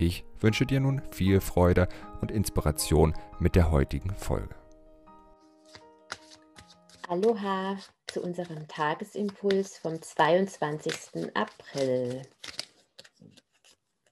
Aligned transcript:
Ich 0.00 0.24
wünsche 0.38 0.64
dir 0.64 0.78
nun 0.78 1.02
viel 1.10 1.40
Freude 1.40 1.88
und 2.20 2.30
Inspiration 2.30 3.14
mit 3.40 3.56
der 3.56 3.72
heutigen 3.72 4.14
Folge. 4.14 4.54
Aloha 7.08 7.76
zu 8.06 8.22
unserem 8.22 8.68
Tagesimpuls 8.68 9.78
vom 9.78 10.00
22. 10.00 11.34
April. 11.34 12.22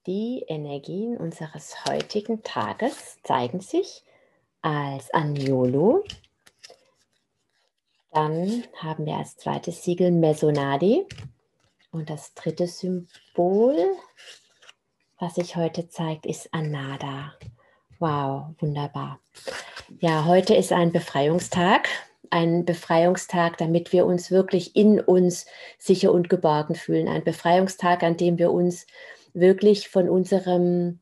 Die 0.05 0.43
Energien 0.47 1.15
unseres 1.15 1.85
heutigen 1.85 2.43
Tages 2.43 3.21
zeigen 3.23 3.61
sich 3.61 4.03
als 4.61 5.13
Agnolo. 5.13 6.03
Dann 8.11 8.65
haben 8.75 9.05
wir 9.05 9.15
als 9.15 9.37
zweites 9.37 9.85
Siegel 9.85 10.11
Mesonadi. 10.11 11.05
Und 11.91 12.09
das 12.09 12.33
dritte 12.33 12.67
Symbol 12.67 13.95
was 15.19 15.35
sich 15.35 15.55
heute 15.55 15.89
zeigt, 15.89 16.25
ist 16.25 16.53
Anada. 16.53 17.33
Wow, 17.99 18.53
wunderbar. 18.59 19.19
Ja, 19.99 20.25
heute 20.25 20.53
ist 20.53 20.71
ein 20.71 20.91
Befreiungstag. 20.91 21.89
Ein 22.29 22.65
Befreiungstag, 22.65 23.57
damit 23.57 23.93
wir 23.93 24.05
uns 24.05 24.29
wirklich 24.29 24.75
in 24.75 24.99
uns 24.99 25.47
sicher 25.79 26.11
und 26.11 26.29
geborgen 26.29 26.75
fühlen. 26.75 27.07
Ein 27.07 27.23
Befreiungstag, 27.23 28.03
an 28.03 28.17
dem 28.17 28.37
wir 28.37 28.51
uns 28.51 28.85
wirklich 29.33 29.89
von 29.89 30.09
unserem, 30.09 30.99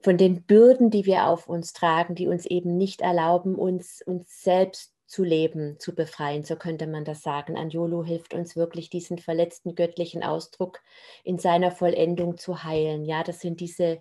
von 0.00 0.16
den 0.16 0.42
Bürden, 0.42 0.90
die 0.90 1.04
wir 1.04 1.26
auf 1.26 1.48
uns 1.48 1.72
tragen, 1.72 2.14
die 2.14 2.26
uns 2.26 2.46
eben 2.46 2.76
nicht 2.76 3.02
erlauben, 3.02 3.54
uns, 3.54 4.02
uns 4.04 4.42
selbst 4.42 4.92
zu 5.08 5.24
leben, 5.24 5.80
zu 5.80 5.94
befreien, 5.94 6.44
so 6.44 6.56
könnte 6.56 6.86
man 6.86 7.04
das 7.04 7.22
sagen. 7.22 7.56
Anjolo 7.56 8.04
hilft 8.04 8.34
uns 8.34 8.56
wirklich, 8.56 8.90
diesen 8.90 9.18
verletzten 9.18 9.74
göttlichen 9.74 10.22
Ausdruck 10.22 10.80
in 11.24 11.38
seiner 11.38 11.72
Vollendung 11.72 12.36
zu 12.36 12.62
heilen. 12.62 13.04
Ja, 13.04 13.24
das 13.24 13.40
sind 13.40 13.60
diese 13.60 14.00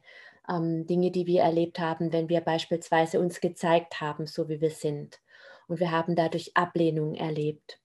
ähm, 0.49 0.85
Dinge, 0.85 1.11
die 1.11 1.25
wir 1.25 1.41
erlebt 1.43 1.79
haben, 1.79 2.13
wenn 2.13 2.29
wir 2.29 2.41
beispielsweise 2.41 3.19
uns 3.19 3.41
gezeigt 3.41 4.01
haben, 4.01 4.27
so 4.27 4.49
wie 4.49 4.61
wir 4.61 4.71
sind. 4.71 5.19
Und 5.67 5.79
wir 5.79 5.91
haben 5.91 6.15
dadurch 6.15 6.55
Ablehnung 6.55 7.15
erlebt 7.15 7.79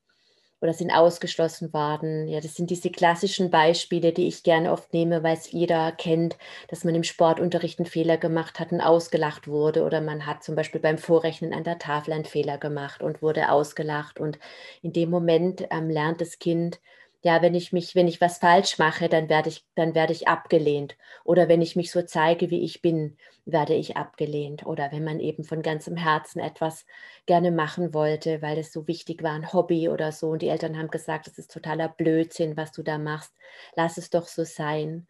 oder 0.62 0.72
sind 0.72 0.90
ausgeschlossen 0.92 1.72
worden. 1.74 2.28
Ja, 2.28 2.40
das 2.40 2.54
sind 2.54 2.70
diese 2.70 2.90
klassischen 2.90 3.50
Beispiele, 3.50 4.12
die 4.12 4.28
ich 4.28 4.42
gerne 4.44 4.72
oft 4.72 4.92
nehme, 4.94 5.22
weil 5.22 5.36
es 5.36 5.50
jeder 5.52 5.92
kennt, 5.92 6.36
dass 6.68 6.84
man 6.84 6.94
im 6.94 7.02
Sportunterricht 7.04 7.78
einen 7.78 7.86
Fehler 7.86 8.16
gemacht 8.16 8.60
hat 8.60 8.72
und 8.72 8.80
ausgelacht 8.80 9.48
wurde 9.48 9.84
oder 9.84 10.00
man 10.00 10.24
hat 10.26 10.42
zum 10.44 10.54
Beispiel 10.54 10.80
beim 10.80 10.98
Vorrechnen 10.98 11.52
an 11.52 11.64
der 11.64 11.78
Tafel 11.78 12.12
einen 12.14 12.24
Fehler 12.24 12.58
gemacht 12.58 13.02
und 13.02 13.22
wurde 13.22 13.50
ausgelacht 13.50 14.20
und 14.20 14.38
in 14.82 14.92
dem 14.92 15.10
Moment 15.10 15.66
ähm, 15.70 15.90
lernt 15.90 16.20
das 16.20 16.38
Kind, 16.38 16.80
ja, 17.22 17.40
wenn 17.40 17.54
ich 17.54 17.72
mich, 17.72 17.94
wenn 17.94 18.08
ich 18.08 18.20
was 18.20 18.38
falsch 18.38 18.78
mache, 18.78 19.08
dann 19.08 19.28
werde 19.28 19.48
ich, 19.48 19.64
dann 19.76 19.94
werde 19.94 20.12
ich 20.12 20.26
abgelehnt. 20.28 20.96
Oder 21.24 21.48
wenn 21.48 21.62
ich 21.62 21.76
mich 21.76 21.92
so 21.92 22.02
zeige, 22.02 22.50
wie 22.50 22.64
ich 22.64 22.82
bin, 22.82 23.16
werde 23.44 23.74
ich 23.74 23.96
abgelehnt. 23.96 24.66
Oder 24.66 24.90
wenn 24.92 25.04
man 25.04 25.20
eben 25.20 25.44
von 25.44 25.62
ganzem 25.62 25.96
Herzen 25.96 26.40
etwas 26.40 26.84
gerne 27.26 27.52
machen 27.52 27.94
wollte, 27.94 28.42
weil 28.42 28.58
es 28.58 28.72
so 28.72 28.88
wichtig 28.88 29.22
war, 29.22 29.32
ein 29.32 29.52
Hobby 29.52 29.88
oder 29.88 30.10
so. 30.10 30.30
Und 30.30 30.42
die 30.42 30.48
Eltern 30.48 30.76
haben 30.76 30.90
gesagt, 30.90 31.28
das 31.28 31.38
ist 31.38 31.52
totaler 31.52 31.88
Blödsinn, 31.88 32.56
was 32.56 32.72
du 32.72 32.82
da 32.82 32.98
machst. 32.98 33.32
Lass 33.76 33.98
es 33.98 34.10
doch 34.10 34.26
so 34.26 34.44
sein. 34.44 35.06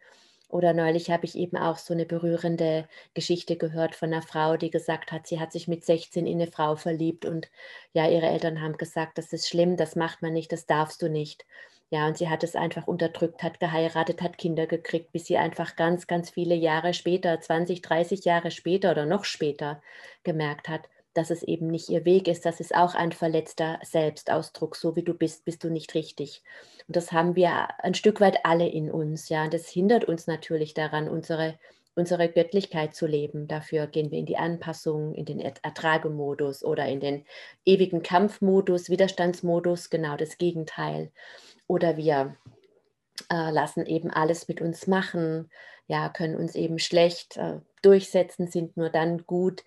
Oder 0.53 0.73
neulich 0.73 1.09
habe 1.09 1.25
ich 1.25 1.35
eben 1.35 1.57
auch 1.57 1.79
so 1.79 1.95
eine 1.95 2.05
berührende 2.05 2.87
Geschichte 3.15 3.57
gehört 3.57 3.95
von 3.95 4.13
einer 4.13 4.21
Frau, 4.21 4.55
die 4.55 4.69
gesagt 4.69 5.11
hat, 5.11 5.25
sie 5.25 5.39
hat 5.39 5.51
sich 5.51 5.67
mit 5.67 5.83
16 5.83 6.27
in 6.27 6.39
eine 6.39 6.51
Frau 6.51 6.75
verliebt 6.75 7.25
und 7.25 7.49
ja, 7.93 8.07
ihre 8.07 8.27
Eltern 8.27 8.61
haben 8.61 8.77
gesagt, 8.77 9.17
das 9.17 9.33
ist 9.33 9.49
schlimm, 9.49 9.77
das 9.77 9.95
macht 9.95 10.21
man 10.21 10.33
nicht, 10.33 10.51
das 10.51 10.67
darfst 10.67 11.01
du 11.01 11.09
nicht. 11.09 11.43
Ja, 11.93 12.07
und 12.07 12.17
sie 12.17 12.27
hat 12.27 12.43
es 12.43 12.55
einfach 12.55 12.87
unterdrückt, 12.87 13.43
hat 13.43 13.59
geheiratet, 13.59 14.23
hat 14.23 14.39
Kinder 14.39 14.65
gekriegt, 14.65 15.11
bis 15.11 15.25
sie 15.27 15.37
einfach 15.37 15.75
ganz, 15.75 16.07
ganz 16.07 16.31
viele 16.31 16.55
Jahre 16.55 16.91
später, 16.95 17.39
20, 17.39 17.83
30 17.83 18.25
Jahre 18.25 18.49
später 18.49 18.89
oder 18.91 19.05
noch 19.05 19.25
später 19.25 19.79
gemerkt 20.23 20.69
hat, 20.69 20.89
dass 21.13 21.29
es 21.29 21.43
eben 21.43 21.67
nicht 21.67 21.89
ihr 21.89 22.03
Weg 22.03 22.27
ist. 22.27 22.45
Das 22.47 22.59
ist 22.59 22.73
auch 22.73 22.95
ein 22.95 23.11
verletzter 23.11 23.79
Selbstausdruck. 23.83 24.75
So 24.75 24.95
wie 24.95 25.03
du 25.03 25.13
bist, 25.13 25.45
bist 25.45 25.63
du 25.63 25.69
nicht 25.69 25.93
richtig. 25.93 26.41
Und 26.87 26.95
das 26.95 27.11
haben 27.11 27.35
wir 27.35 27.79
ein 27.83 27.93
Stück 27.93 28.19
weit 28.21 28.43
alle 28.43 28.67
in 28.67 28.89
uns. 28.89 29.29
Ja, 29.29 29.43
und 29.43 29.53
das 29.53 29.69
hindert 29.69 30.05
uns 30.05 30.25
natürlich 30.25 30.73
daran, 30.73 31.07
unsere 31.07 31.59
unsere 31.95 32.29
Göttlichkeit 32.29 32.95
zu 32.95 33.05
leben. 33.05 33.47
Dafür 33.47 33.87
gehen 33.87 34.11
wir 34.11 34.19
in 34.19 34.25
die 34.25 34.37
Anpassung, 34.37 35.13
in 35.13 35.25
den 35.25 35.39
Ertragemodus 35.39 36.63
oder 36.63 36.87
in 36.87 36.99
den 36.99 37.25
ewigen 37.65 38.01
Kampfmodus, 38.01 38.89
Widerstandsmodus, 38.89 39.89
genau 39.89 40.17
das 40.17 40.37
Gegenteil. 40.37 41.11
Oder 41.67 41.97
wir 41.97 42.35
äh, 43.31 43.51
lassen 43.51 43.85
eben 43.85 44.09
alles 44.09 44.47
mit 44.47 44.61
uns 44.61 44.87
machen, 44.87 45.49
ja, 45.87 46.09
können 46.09 46.35
uns 46.35 46.55
eben 46.55 46.79
schlecht 46.79 47.37
äh, 47.37 47.59
durchsetzen, 47.81 48.47
sind 48.47 48.77
nur 48.77 48.89
dann 48.89 49.25
gut, 49.25 49.63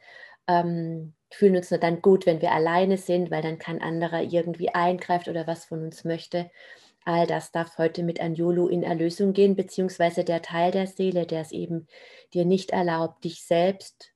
ähm, 0.48 1.15
fühlen 1.31 1.56
uns 1.56 1.70
nur 1.70 1.81
dann 1.81 2.03
gut, 2.03 2.26
wenn 2.26 2.41
wir 2.41 2.53
alleine 2.53 2.97
sind, 2.97 3.31
weil 3.31 3.42
dann 3.42 3.59
kein 3.59 3.82
anderer 3.82 4.22
irgendwie 4.22 4.70
eingreift 4.70 5.28
oder 5.28 5.47
was 5.47 5.65
von 5.65 5.82
uns 5.82 6.04
möchte. 6.04 6.50
All 7.06 7.25
das 7.28 7.53
darf 7.53 7.78
heute 7.78 8.03
mit 8.03 8.21
Anjulu 8.21 8.67
in 8.67 8.83
Erlösung 8.83 9.33
gehen, 9.33 9.55
beziehungsweise 9.55 10.25
der 10.25 10.43
Teil 10.43 10.72
der 10.72 10.89
Seele, 10.89 11.25
der 11.25 11.41
es 11.41 11.53
eben 11.53 11.87
dir 12.34 12.44
nicht 12.44 12.72
erlaubt, 12.72 13.22
dich 13.22 13.44
selbst 13.44 14.12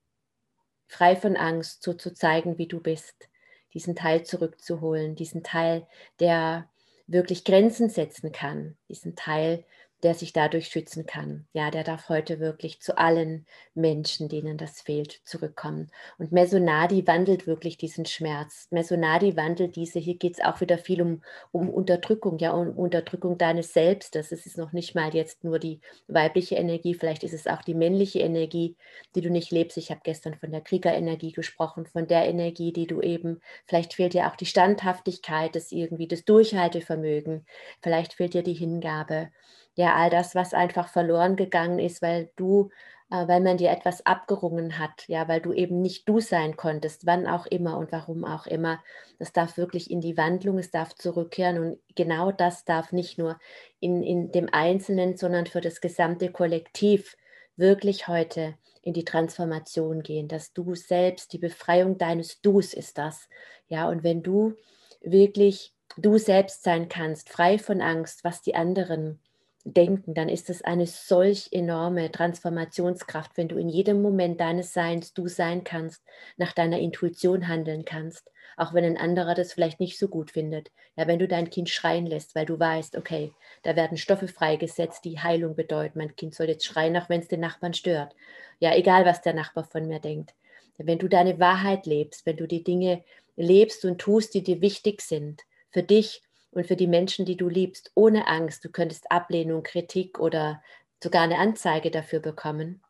frei 0.89 1.15
von 1.15 1.37
Angst 1.37 1.84
so 1.84 1.95
zu 1.95 2.12
zeigen, 2.12 2.59
wie 2.59 2.67
du 2.67 2.81
bist, 2.81 3.29
diesen 3.75 3.95
Teil 3.95 4.25
zurückzuholen, 4.25 5.15
diesen 5.15 5.45
Teil, 5.45 5.87
der 6.19 6.69
wirklich 7.06 7.45
Grenzen 7.45 7.91
setzen 7.91 8.33
kann, 8.33 8.77
diesen 8.89 9.15
Teil, 9.15 9.65
der 10.03 10.15
sich 10.15 10.33
dadurch 10.33 10.69
schützen 10.69 11.06
kann. 11.06 11.47
Ja, 11.53 11.71
der 11.71 11.84
darf 11.84 12.09
heute 12.09 12.41
wirklich 12.41 12.81
zu 12.81 12.97
allen 12.97 13.47
Menschen, 13.75 14.28
denen 14.28 14.56
das 14.56 14.81
fehlt, 14.81 15.21
zurückkommen. 15.25 15.91
Und 16.19 16.33
Mesonadi 16.33 17.06
wandelt 17.06 17.47
wirklich 17.47 17.77
diesen 17.77 18.06
Schmerz. 18.06 18.66
Mesonadi 18.71 19.37
wandelt 19.37 19.77
diese, 19.77 19.99
hier 19.99 20.16
geht 20.16 20.34
es 20.34 20.44
auch 20.44 20.61
wieder 20.61 20.78
viel 20.78 21.03
um, 21.03 21.22
um 21.53 21.69
Unterdrückung, 21.69 22.38
ja, 22.38 22.53
um 22.53 22.71
Unterdrückung 22.71 23.37
deines 23.37 23.72
Selbstes. 23.72 24.33
Es 24.33 24.47
ist 24.47 24.56
noch 24.56 24.72
nicht 24.72 24.94
mal 24.94 25.15
jetzt 25.15 25.44
nur 25.44 25.59
die 25.59 25.81
weibliche 26.09 26.56
Energie, 26.56 26.94
vielleicht 26.94 27.22
ist 27.22 27.34
es 27.34 27.47
auch 27.47 27.62
die 27.62 27.75
männliche 27.75 28.21
Energie, 28.21 28.77
die 29.15 29.21
du 29.21 29.31
nicht 29.31 29.50
lebst. 29.50 29.77
Ich 29.77 29.91
habe 29.91 30.00
gestern 30.03 30.34
von 30.34 30.50
der 30.50 30.62
Kriegerenergie 30.62 31.32
gesprochen, 31.32 31.87
von 31.87 32.06
der 32.06 32.27
Energie, 32.27 32.72
die 32.72 32.87
du 32.87 33.03
eben, 33.03 33.41
vielleicht 33.67 33.94
fehlt 33.94 34.15
dir 34.15 34.28
auch 34.28 34.37
die 34.37 34.47
Standhaftigkeit, 34.47 35.55
das 35.55 35.72
irgendwie, 35.72 36.09
das 36.09 36.25
Durchhaltevermögen, 36.25 37.47
vielleicht 37.82 38.15
fehlt 38.15 38.34
dir 38.34 38.43
die 38.43 38.55
Hingabe 38.55 39.31
ja 39.75 39.94
all 39.94 40.10
das, 40.10 40.34
was 40.34 40.54
einfach 40.54 40.88
verloren 40.88 41.36
gegangen 41.36 41.78
ist, 41.78 42.03
weil 42.03 42.31
du, 42.36 42.70
äh, 43.10 43.26
weil 43.28 43.41
man 43.41 43.56
dir 43.56 43.70
etwas 43.70 44.04
abgerungen 44.06 44.78
hat, 44.78 45.06
ja, 45.08 45.28
weil 45.28 45.41
du 45.41 45.53
eben 45.53 45.81
nicht 45.81 46.08
du 46.08 46.20
sein 46.20 46.56
konntest, 46.56 47.06
wann 47.06 47.26
auch 47.26 47.47
immer 47.47 47.78
und 47.78 47.92
warum 47.92 48.25
auch 48.25 48.47
immer. 48.47 48.81
Das 49.19 49.32
darf 49.32 49.56
wirklich 49.56 49.91
in 49.91 50.00
die 50.00 50.16
Wandlung, 50.16 50.58
es 50.58 50.70
darf 50.70 50.94
zurückkehren 50.94 51.58
und 51.58 51.78
genau 51.94 52.32
das 52.32 52.64
darf 52.64 52.92
nicht 52.92 53.19
nur 53.19 53.38
in, 53.81 54.03
in 54.03 54.32
dem 54.32 54.48
Einzelnen, 54.53 55.16
sondern 55.16 55.47
für 55.47 55.60
das 55.60 55.81
gesamte 55.81 56.31
Kollektiv 56.32 57.16
wirklich 57.56 58.08
heute 58.08 58.54
in 58.82 58.94
die 58.94 59.05
Transformation 59.05 60.02
gehen, 60.02 60.28
dass 60.28 60.52
du 60.52 60.75
selbst, 60.75 61.32
die 61.32 61.38
Befreiung 61.38 61.99
deines 61.99 62.40
Dus 62.40 62.73
ist 62.75 62.99
das. 62.99 63.28
Ja, 63.69 63.88
und 63.88 64.02
wenn 64.02 64.23
du 64.23 64.55
wirklich 65.02 65.75
du 65.96 66.19
selbst 66.19 66.62
sein 66.62 66.88
kannst, 66.88 67.28
frei 67.28 67.58
von 67.58 67.81
Angst, 67.81 68.25
was 68.25 68.43
die 68.43 68.55
anderen 68.55 69.20
denken, 69.65 70.15
dann 70.15 70.29
ist 70.29 70.51
es 70.51 70.62
eine 70.62 70.87
solch 70.87 71.49
enorme 71.53 72.11
Transformationskraft, 72.11 73.37
wenn 73.37 73.49
du 73.49 73.57
in 73.57 73.69
jedem 73.69 74.03
Moment 74.03 74.41
deines 74.41 74.73
Seins 74.73 75.12
du 75.12 75.29
sein 75.29 75.65
kannst, 75.65 76.03
nach 76.37 76.53
deiner 76.53 76.79
Intuition 76.79 77.49
handeln 77.49 77.85
kannst, 77.85 78.31
auch 78.57 78.75
wenn 78.75 78.85
ein 78.85 78.97
anderer 78.97 79.35
das 79.35 79.53
vielleicht 79.53 79.81
nicht 79.81 79.99
so 79.99 80.09
gut 80.09 80.31
findet. 80.31 80.71
Ja, 80.97 81.07
wenn 81.07 81.19
du 81.19 81.29
dein 81.29 81.51
Kind 81.51 81.69
schreien 81.69 82.07
lässt, 82.07 82.35
weil 82.35 82.47
du 82.47 82.59
weißt, 82.59 82.97
okay, 82.97 83.33
da 83.62 83.77
werden 83.77 83.99
Stoffe 83.99 84.29
freigesetzt, 84.29 85.05
die 85.05 85.21
Heilung 85.21 85.57
bedeuten. 85.57 85.99
Mein 85.99 86.17
Kind 86.17 86.35
soll 86.35 86.49
jetzt 86.49 86.65
schreien, 86.65 86.97
auch 86.97 87.09
wenn 87.09 87.21
es 87.21 87.29
den 87.29 87.41
Nachbarn 87.41 87.75
stört. 87.75 88.15
Ja, 88.59 88.75
egal 88.75 89.05
was 89.05 89.23
der 89.23 89.35
Nachbar 89.35 89.65
von 89.65 89.87
mir 89.87 90.01
denkt. 90.01 90.35
Wenn 90.79 90.99
du 90.99 91.09
deine 91.09 91.39
Wahrheit 91.39 91.87
lebst, 91.87 92.25
wenn 92.25 92.37
du 92.37 92.47
die 92.47 92.65
Dinge 92.65 93.05
lebst 93.37 93.85
und 93.85 93.99
tust, 93.99 94.35
die 94.35 94.43
dir 94.43 94.61
wichtig 94.62 95.03
sind, 95.03 95.43
für 95.71 95.83
dich 95.83 96.23
und 96.52 96.67
für 96.67 96.76
die 96.76 96.87
Menschen, 96.87 97.25
die 97.25 97.37
du 97.37 97.49
liebst, 97.49 97.93
ohne 97.94 98.26
Angst. 98.26 98.64
Du 98.64 98.70
könntest 98.70 99.11
Ablehnung, 99.11 99.62
Kritik 99.62 100.19
oder 100.19 100.62
sogar 101.02 101.23
eine 101.23 101.38
Anzeige 101.38 101.91
dafür 101.91 102.20
bekommen. 102.20 102.82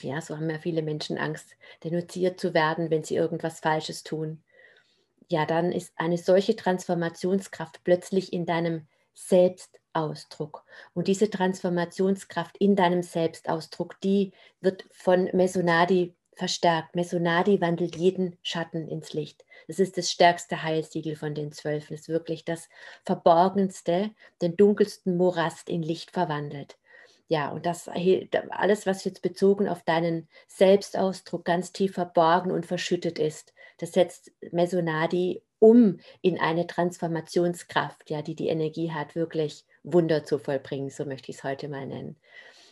Ja, 0.00 0.20
so 0.20 0.36
haben 0.36 0.48
ja 0.48 0.58
viele 0.58 0.82
Menschen 0.82 1.18
Angst, 1.18 1.56
denunziert 1.82 2.38
zu 2.38 2.54
werden, 2.54 2.90
wenn 2.90 3.02
sie 3.02 3.16
irgendwas 3.16 3.60
Falsches 3.60 4.04
tun. 4.04 4.42
Ja, 5.28 5.44
dann 5.44 5.72
ist 5.72 5.92
eine 5.96 6.18
solche 6.18 6.56
Transformationskraft 6.56 7.82
plötzlich 7.84 8.32
in 8.32 8.46
deinem 8.46 8.86
Selbstausdruck. 9.14 10.64
Und 10.94 11.08
diese 11.08 11.28
Transformationskraft 11.28 12.56
in 12.58 12.76
deinem 12.76 13.02
Selbstausdruck, 13.02 14.00
die 14.00 14.32
wird 14.60 14.86
von 14.92 15.28
Mesonadi 15.32 16.14
verstärkt. 16.38 16.94
Mesonadi 16.94 17.60
wandelt 17.60 17.96
jeden 17.96 18.36
Schatten 18.42 18.88
ins 18.88 19.12
Licht. 19.12 19.44
Das 19.66 19.78
ist 19.78 19.98
das 19.98 20.10
stärkste 20.10 20.62
Heilsiegel 20.62 21.16
von 21.16 21.34
den 21.34 21.52
zwölf. 21.52 21.90
Es 21.90 22.02
ist 22.02 22.08
wirklich 22.08 22.44
das 22.44 22.68
Verborgenste, 23.04 24.10
den 24.40 24.56
dunkelsten 24.56 25.16
Morast 25.16 25.68
in 25.68 25.82
Licht 25.82 26.12
verwandelt. 26.12 26.78
Ja, 27.28 27.50
und 27.50 27.66
das 27.66 27.90
alles, 28.50 28.86
was 28.86 29.04
jetzt 29.04 29.20
bezogen 29.20 29.68
auf 29.68 29.82
deinen 29.82 30.28
Selbstausdruck 30.46 31.44
ganz 31.44 31.72
tief 31.72 31.92
verborgen 31.94 32.50
und 32.50 32.64
verschüttet 32.64 33.18
ist, 33.18 33.52
das 33.78 33.92
setzt 33.92 34.32
Mesonadi 34.50 35.42
um 35.58 35.98
in 36.22 36.38
eine 36.38 36.66
Transformationskraft, 36.66 38.10
ja, 38.10 38.22
die 38.22 38.34
die 38.34 38.48
Energie 38.48 38.92
hat, 38.92 39.14
wirklich 39.14 39.64
Wunder 39.82 40.24
zu 40.24 40.38
vollbringen, 40.38 40.90
so 40.90 41.04
möchte 41.04 41.30
ich 41.30 41.38
es 41.38 41.44
heute 41.44 41.68
mal 41.68 41.86
nennen. 41.86 42.16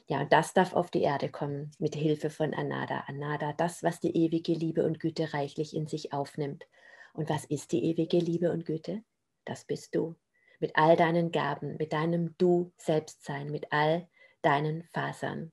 Ja, 0.09 0.21
und 0.21 0.33
das 0.33 0.55
darf 0.55 0.73
auf 0.73 0.91
die 0.91 1.03
Erde 1.03 1.29
kommen 1.29 1.73
mit 1.79 1.97
Hilfe 1.97 2.31
von 2.31 2.55
Anada. 2.55 3.05
Anada, 3.09 3.53
das, 3.53 3.83
was 3.83 3.99
die 3.99 4.17
ewige 4.17 4.53
Liebe 4.53 4.85
und 4.87 5.01
Güte 5.01 5.35
reichlich 5.35 5.75
in 5.75 5.89
sich 5.89 6.13
aufnimmt. 6.13 6.67
Und 7.13 7.29
was 7.29 7.45
ist 7.45 7.73
die 7.73 7.85
ewige 7.85 8.19
Liebe 8.19 8.53
und 8.53 8.65
Güte? 8.67 9.03
Das 9.45 9.65
bist 9.65 9.95
du. 9.97 10.15
Mit 10.61 10.77
all 10.77 10.97
deinen 10.97 11.33
Gaben, 11.33 11.77
mit 11.77 11.93
deinem 11.93 12.37
Du 12.39 12.73
Selbstsein, 12.77 13.51
mit 13.51 13.73
all 13.73 14.09
deinen 14.43 14.85
Fasern. 14.93 15.53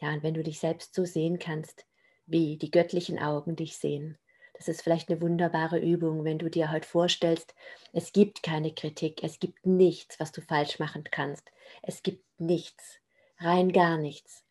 Ja, 0.00 0.12
und 0.12 0.22
wenn 0.22 0.34
du 0.34 0.44
dich 0.44 0.60
selbst 0.60 0.94
so 0.94 1.04
sehen 1.04 1.38
kannst, 1.38 1.84
wie 2.26 2.56
die 2.58 2.70
göttlichen 2.70 3.18
Augen 3.18 3.56
dich 3.56 3.76
sehen, 3.76 4.16
das 4.54 4.68
ist 4.68 4.82
vielleicht 4.82 5.08
eine 5.08 5.20
wunderbare 5.20 5.80
Übung, 5.80 6.24
wenn 6.24 6.38
du 6.38 6.48
dir 6.48 6.70
heute 6.70 6.86
vorstellst, 6.86 7.52
es 7.92 8.12
gibt 8.12 8.44
keine 8.44 8.72
Kritik, 8.72 9.24
es 9.24 9.40
gibt 9.40 9.66
nichts, 9.66 10.20
was 10.20 10.30
du 10.30 10.40
falsch 10.40 10.78
machen 10.78 11.04
kannst. 11.10 11.50
Es 11.82 12.02
gibt 12.02 12.24
nichts, 12.38 13.01
rein 13.42 13.72
gar 13.72 13.98
nichts, 13.98 14.44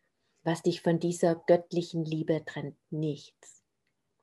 was 0.44 0.62
dich 0.62 0.80
von 0.80 0.98
dieser 0.98 1.34
göttlichen 1.34 2.04
Liebe 2.04 2.44
trennt. 2.44 2.76
Nichts. 2.90 3.62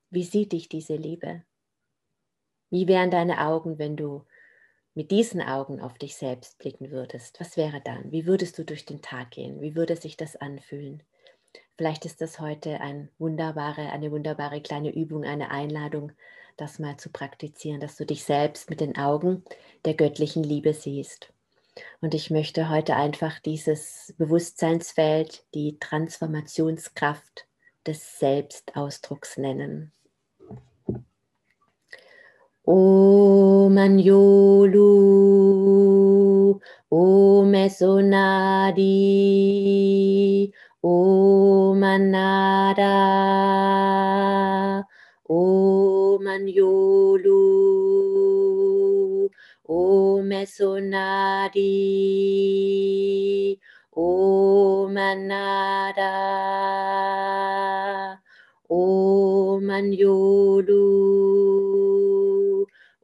Wie 0.09 0.23
sieht 0.23 0.51
dich 0.51 0.69
diese 0.69 0.95
Liebe? 0.95 1.43
Wie 2.69 2.87
wären 2.87 3.11
deine 3.11 3.45
Augen, 3.45 3.79
wenn 3.79 3.95
du 3.95 4.25
mit 4.93 5.11
diesen 5.11 5.41
Augen 5.41 5.81
auf 5.81 5.97
dich 5.97 6.15
selbst 6.15 6.57
blicken 6.57 6.91
würdest? 6.91 7.39
Was 7.39 7.57
wäre 7.57 7.81
dann? 7.81 8.11
Wie 8.11 8.25
würdest 8.25 8.57
du 8.57 8.65
durch 8.65 8.85
den 8.85 9.01
Tag 9.01 9.31
gehen? 9.31 9.61
Wie 9.61 9.75
würde 9.75 9.95
sich 9.95 10.17
das 10.17 10.35
anfühlen? 10.35 11.03
Vielleicht 11.77 12.05
ist 12.05 12.21
das 12.21 12.39
heute 12.39 12.81
ein 12.81 13.09
wunderbare, 13.17 13.91
eine 13.91 14.11
wunderbare 14.11 14.61
kleine 14.61 14.93
Übung, 14.93 15.23
eine 15.23 15.49
Einladung, 15.51 16.11
das 16.57 16.77
mal 16.77 16.97
zu 16.97 17.09
praktizieren, 17.09 17.79
dass 17.79 17.95
du 17.95 18.05
dich 18.05 18.23
selbst 18.23 18.69
mit 18.69 18.81
den 18.81 18.97
Augen 18.97 19.43
der 19.85 19.93
göttlichen 19.93 20.43
Liebe 20.43 20.73
siehst. 20.73 21.31
Und 22.01 22.13
ich 22.13 22.29
möchte 22.29 22.69
heute 22.69 22.95
einfach 22.95 23.39
dieses 23.39 24.13
Bewusstseinsfeld, 24.17 25.43
die 25.53 25.77
Transformationskraft 25.79 27.47
des 27.85 28.19
Selbstausdrucks 28.19 29.37
nennen. 29.37 29.91
O 32.63 33.69
Manjolu, 33.71 34.89
O 36.89 37.43
Mesonadi, 37.43 38.83
O 40.81 41.73
Manada, 41.75 42.85
O 45.23 46.19
Om 49.69 50.33
Sonari, 50.49 51.53
Om 53.93 54.97
Anada, 54.97 56.09
Om 58.67 59.69
Anyodu, 59.69 60.89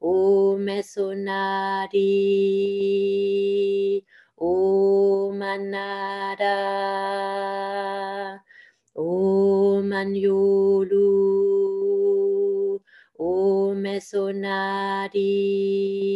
Om 0.01 0.65
Sonari, 0.81 2.01
Om 4.41 5.41
Anada, 5.41 6.57
Om 8.95 9.93
Anyodu, 9.93 11.05
Om 13.19 13.85
Sonari. 14.01 16.14